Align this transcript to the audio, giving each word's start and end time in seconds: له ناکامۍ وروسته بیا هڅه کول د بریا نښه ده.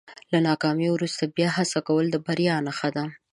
له 0.31 0.37
ناکامۍ 0.47 0.87
وروسته 0.91 1.23
بیا 1.35 1.49
هڅه 1.57 1.79
کول 1.87 2.05
د 2.11 2.15
بریا 2.25 2.55
نښه 2.65 2.89
ده. 2.95 3.03